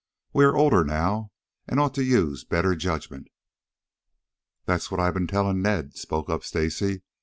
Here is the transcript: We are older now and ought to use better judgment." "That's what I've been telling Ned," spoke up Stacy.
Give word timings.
We 0.33 0.45
are 0.45 0.55
older 0.55 0.83
now 0.83 1.31
and 1.67 1.79
ought 1.79 1.93
to 1.93 2.03
use 2.03 2.43
better 2.43 2.75
judgment." 2.75 3.27
"That's 4.65 4.89
what 4.89 4.99
I've 4.99 5.13
been 5.13 5.27
telling 5.27 5.61
Ned," 5.61 5.95
spoke 5.95 6.27
up 6.27 6.43
Stacy. 6.43 7.03